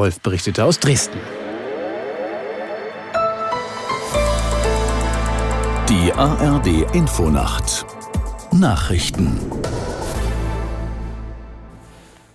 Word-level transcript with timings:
Wolf 0.00 0.18
berichtete 0.22 0.64
aus 0.64 0.80
Dresden. 0.80 1.18
Die 5.90 6.10
ARD 6.14 6.94
Infonacht 6.94 7.84
Nachrichten 8.50 9.38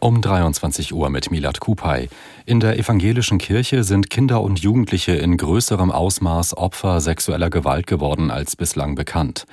um 0.00 0.20
23 0.20 0.92
Uhr 0.92 1.08
mit 1.08 1.30
Milad 1.30 1.58
Kupay. 1.58 2.10
In 2.44 2.60
der 2.60 2.78
evangelischen 2.78 3.38
Kirche 3.38 3.84
sind 3.84 4.10
Kinder 4.10 4.42
und 4.42 4.60
Jugendliche 4.60 5.12
in 5.12 5.38
größerem 5.38 5.90
Ausmaß 5.90 6.58
Opfer 6.58 7.00
sexueller 7.00 7.48
Gewalt 7.48 7.86
geworden 7.86 8.30
als 8.30 8.54
bislang 8.54 8.94
bekannt. 8.96 9.46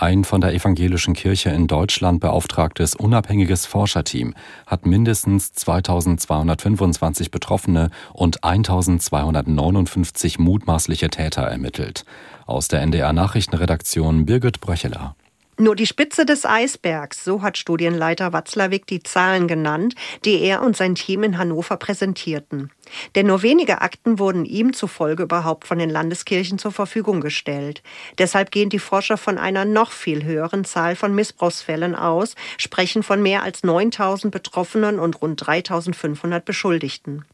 Ein 0.00 0.22
von 0.22 0.40
der 0.40 0.54
evangelischen 0.54 1.12
Kirche 1.12 1.50
in 1.50 1.66
Deutschland 1.66 2.20
beauftragtes 2.20 2.94
unabhängiges 2.94 3.66
Forscherteam 3.66 4.32
hat 4.64 4.86
mindestens 4.86 5.52
2225 5.54 7.32
Betroffene 7.32 7.90
und 8.12 8.44
1259 8.44 10.38
mutmaßliche 10.38 11.10
Täter 11.10 11.42
ermittelt. 11.42 12.04
Aus 12.46 12.68
der 12.68 12.80
NDR 12.82 13.12
Nachrichtenredaktion 13.12 14.24
Birgit 14.24 14.60
Bröcheler. 14.60 15.16
Nur 15.60 15.74
die 15.74 15.86
Spitze 15.86 16.24
des 16.24 16.46
Eisbergs, 16.46 17.24
so 17.24 17.42
hat 17.42 17.58
Studienleiter 17.58 18.32
Watzlawick 18.32 18.86
die 18.86 19.02
Zahlen 19.02 19.48
genannt, 19.48 19.96
die 20.24 20.40
er 20.40 20.62
und 20.62 20.76
sein 20.76 20.94
Team 20.94 21.24
in 21.24 21.36
Hannover 21.36 21.76
präsentierten. 21.78 22.70
Denn 23.14 23.26
nur 23.26 23.42
wenige 23.42 23.80
Akten 23.80 24.18
wurden 24.18 24.44
ihm 24.44 24.72
zufolge 24.72 25.24
überhaupt 25.24 25.66
von 25.66 25.78
den 25.78 25.90
Landeskirchen 25.90 26.58
zur 26.58 26.72
Verfügung 26.72 27.20
gestellt. 27.20 27.82
Deshalb 28.18 28.50
gehen 28.50 28.70
die 28.70 28.78
Forscher 28.78 29.16
von 29.16 29.38
einer 29.38 29.64
noch 29.64 29.90
viel 29.90 30.24
höheren 30.24 30.64
Zahl 30.64 30.96
von 30.96 31.14
Missbrauchsfällen 31.14 31.94
aus, 31.94 32.34
sprechen 32.56 33.02
von 33.02 33.22
mehr 33.22 33.42
als 33.42 33.62
9000 33.62 34.32
Betroffenen 34.32 34.98
und 34.98 35.20
rund 35.20 35.44
3500 35.44 36.44
Beschuldigten. 36.44 37.24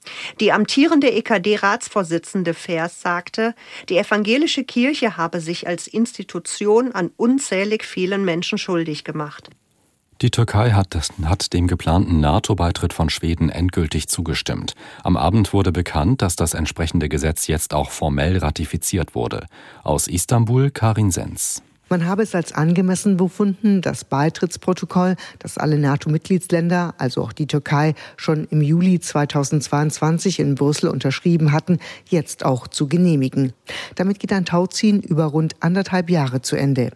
Die 0.41 0.53
amtierende 0.53 1.13
EKD-Ratsvorsitzende 1.13 2.55
Vers 2.55 3.01
sagte, 3.01 3.55
die 3.89 3.99
evangelische 3.99 4.65
Kirche 4.65 5.17
habe 5.17 5.41
sich 5.41 5.67
als 5.67 5.87
Institution 5.87 6.93
an 6.93 7.11
unzählig 7.17 7.85
vielen 8.15 8.25
Menschen 8.25 8.59
schuldig 8.59 9.03
gemacht. 9.03 9.51
Die 10.23 10.31
Türkei 10.31 10.71
hat, 10.71 10.97
hat, 11.25 11.53
dem 11.53 11.67
geplanten 11.67 12.21
NATO-Beitritt 12.21 12.93
von 12.93 13.11
Schweden 13.11 13.51
endgültig 13.51 14.07
zugestimmt. 14.07 14.75
Am 15.03 15.17
Abend 15.17 15.53
wurde 15.53 15.73
bekannt, 15.73 16.23
dass 16.23 16.37
das 16.37 16.55
entsprechende 16.55 17.09
Gesetz 17.09 17.49
jetzt 17.49 17.75
auch 17.75 17.91
formell 17.91 18.39
ratifiziert 18.39 19.17
wurde. 19.17 19.47
Aus 19.83 20.07
Istanbul 20.07 20.71
Karin 20.71 21.11
Sens. 21.11 21.63
Man 21.91 22.07
habe 22.07 22.23
es 22.23 22.35
als 22.37 22.53
angemessen 22.53 23.17
befunden, 23.17 23.83
das 23.83 24.05
Beitrittsprotokoll, 24.05 25.17
das 25.41 25.59
alle 25.59 25.77
NATO-Mitgliedsländer, 25.77 26.95
also 26.97 27.21
auch 27.23 27.33
die 27.33 27.49
Türkei, 27.49 27.95
schon 28.17 28.47
im 28.51 28.63
Juli 28.63 29.01
2022 29.01 30.39
in 30.39 30.55
Brüssel 30.55 30.89
unterschrieben 30.89 31.51
hatten, 31.51 31.81
jetzt 32.09 32.45
auch 32.45 32.69
zu 32.69 32.87
genehmigen. 32.87 33.53
Damit 33.97 34.21
geht 34.21 34.33
ein 34.33 34.45
Tauziehen 34.45 35.03
über 35.03 35.25
rund 35.25 35.57
anderthalb 35.61 36.09
Jahre 36.09 36.41
zu 36.41 36.55
Ende. 36.55 36.93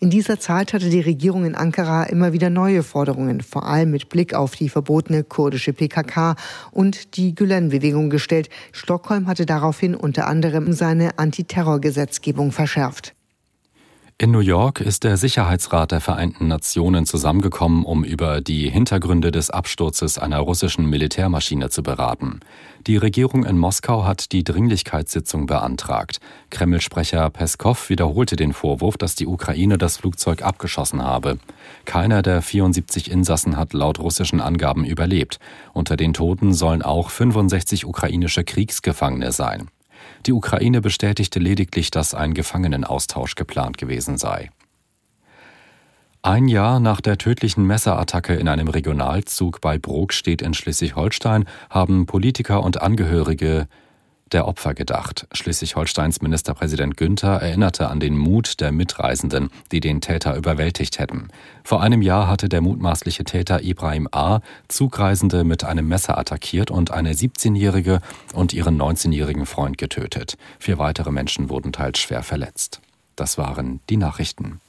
In 0.00 0.10
dieser 0.10 0.38
Zeit 0.38 0.72
hatte 0.72 0.90
die 0.90 1.00
Regierung 1.00 1.44
in 1.44 1.54
Ankara 1.54 2.04
immer 2.04 2.32
wieder 2.32 2.50
neue 2.50 2.82
Forderungen, 2.82 3.40
vor 3.40 3.66
allem 3.66 3.90
mit 3.90 4.08
Blick 4.08 4.34
auf 4.34 4.54
die 4.56 4.68
verbotene 4.68 5.24
kurdische 5.24 5.72
PKK 5.72 6.36
und 6.70 7.16
die 7.16 7.34
Gülen-Bewegung 7.34 8.10
gestellt. 8.10 8.48
Stockholm 8.72 9.26
hatte 9.26 9.46
daraufhin 9.46 9.94
unter 9.94 10.26
anderem 10.26 10.72
seine 10.72 11.18
Antiterrorgesetzgebung 11.18 12.52
verschärft. 12.52 13.14
In 14.16 14.30
New 14.30 14.38
York 14.38 14.80
ist 14.80 15.02
der 15.02 15.16
Sicherheitsrat 15.16 15.90
der 15.90 16.00
Vereinten 16.00 16.46
Nationen 16.46 17.04
zusammengekommen, 17.04 17.84
um 17.84 18.04
über 18.04 18.40
die 18.40 18.70
Hintergründe 18.70 19.32
des 19.32 19.50
Absturzes 19.50 20.18
einer 20.18 20.38
russischen 20.38 20.86
Militärmaschine 20.86 21.68
zu 21.68 21.82
beraten. 21.82 22.38
Die 22.86 22.96
Regierung 22.96 23.44
in 23.44 23.58
Moskau 23.58 24.04
hat 24.04 24.30
die 24.30 24.44
Dringlichkeitssitzung 24.44 25.46
beantragt. 25.46 26.20
Kreml-Sprecher 26.50 27.28
Peskov 27.30 27.90
wiederholte 27.90 28.36
den 28.36 28.52
Vorwurf, 28.52 28.96
dass 28.96 29.16
die 29.16 29.26
Ukraine 29.26 29.78
das 29.78 29.96
Flugzeug 29.96 30.42
abgeschossen 30.42 31.02
habe. 31.02 31.40
Keiner 31.84 32.22
der 32.22 32.40
74 32.40 33.10
Insassen 33.10 33.56
hat 33.56 33.72
laut 33.72 33.98
russischen 33.98 34.40
Angaben 34.40 34.84
überlebt. 34.84 35.40
Unter 35.72 35.96
den 35.96 36.14
Toten 36.14 36.54
sollen 36.54 36.82
auch 36.82 37.10
65 37.10 37.84
ukrainische 37.84 38.44
Kriegsgefangene 38.44 39.32
sein. 39.32 39.70
Die 40.26 40.32
Ukraine 40.32 40.80
bestätigte 40.80 41.38
lediglich, 41.38 41.90
dass 41.90 42.14
ein 42.14 42.34
Gefangenenaustausch 42.34 43.34
geplant 43.34 43.78
gewesen 43.78 44.18
sei. 44.18 44.50
Ein 46.22 46.48
Jahr 46.48 46.80
nach 46.80 47.02
der 47.02 47.18
tödlichen 47.18 47.66
Messerattacke 47.66 48.34
in 48.34 48.48
einem 48.48 48.68
Regionalzug 48.68 49.60
bei 49.60 49.78
Brokstedt 49.78 50.40
in 50.40 50.54
Schleswig-Holstein 50.54 51.44
haben 51.68 52.06
Politiker 52.06 52.62
und 52.62 52.80
Angehörige 52.80 53.68
der 54.32 54.48
Opfer 54.48 54.74
gedacht. 54.74 55.26
Schleswig-Holsteins 55.32 56.20
Ministerpräsident 56.22 56.96
Günther 56.96 57.40
erinnerte 57.40 57.88
an 57.88 58.00
den 58.00 58.16
Mut 58.16 58.60
der 58.60 58.72
Mitreisenden, 58.72 59.50
die 59.72 59.80
den 59.80 60.00
Täter 60.00 60.36
überwältigt 60.36 60.98
hätten. 60.98 61.28
Vor 61.62 61.82
einem 61.82 62.02
Jahr 62.02 62.28
hatte 62.28 62.48
der 62.48 62.60
mutmaßliche 62.60 63.24
Täter 63.24 63.62
Ibrahim 63.62 64.08
A. 64.12 64.40
Zugreisende 64.68 65.44
mit 65.44 65.64
einem 65.64 65.88
Messer 65.88 66.18
attackiert 66.18 66.70
und 66.70 66.90
eine 66.90 67.12
17-jährige 67.12 68.00
und 68.32 68.52
ihren 68.52 68.80
19-jährigen 68.80 69.46
Freund 69.46 69.78
getötet. 69.78 70.36
Vier 70.58 70.78
weitere 70.78 71.10
Menschen 71.10 71.48
wurden 71.48 71.72
teils 71.72 71.98
schwer 71.98 72.22
verletzt. 72.22 72.80
Das 73.16 73.38
waren 73.38 73.80
die 73.88 73.96
Nachrichten. 73.96 74.60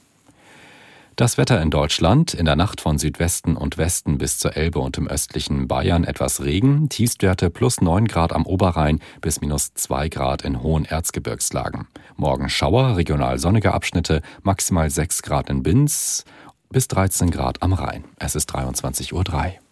Das 1.16 1.38
Wetter 1.38 1.62
in 1.62 1.70
Deutschland, 1.70 2.34
in 2.34 2.44
der 2.44 2.56
Nacht 2.56 2.82
von 2.82 2.98
Südwesten 2.98 3.56
und 3.56 3.78
Westen 3.78 4.18
bis 4.18 4.38
zur 4.38 4.54
Elbe 4.54 4.80
und 4.80 4.98
im 4.98 5.08
östlichen 5.08 5.66
Bayern 5.66 6.04
etwas 6.04 6.44
Regen, 6.44 6.90
Tiefstwerte 6.90 7.48
plus 7.48 7.80
9 7.80 8.06
Grad 8.06 8.34
am 8.34 8.44
Oberrhein 8.44 9.00
bis 9.22 9.40
minus 9.40 9.72
2 9.72 10.10
Grad 10.10 10.42
in 10.42 10.62
hohen 10.62 10.84
Erzgebirgslagen. 10.84 11.88
Morgen 12.16 12.50
Schauer, 12.50 12.98
regional 12.98 13.38
sonnige 13.38 13.72
Abschnitte, 13.72 14.20
maximal 14.42 14.90
6 14.90 15.22
Grad 15.22 15.48
in 15.48 15.62
Binz 15.62 16.26
bis 16.68 16.86
13 16.88 17.30
Grad 17.30 17.62
am 17.62 17.72
Rhein. 17.72 18.04
Es 18.18 18.34
ist 18.34 18.54
23.03 18.54 19.14
Uhr. 19.14 19.65